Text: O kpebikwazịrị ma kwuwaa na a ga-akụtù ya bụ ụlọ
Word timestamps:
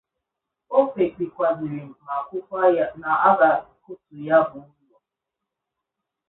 O 0.77 0.79
kpebikwazịrị 0.89 1.81
ma 2.05 2.15
kwuwaa 2.27 2.85
na 3.01 3.09
a 3.27 3.29
ga-akụtù 3.39 4.15
ya 4.27 4.37
bụ 4.49 4.59
ụlọ 4.77 4.97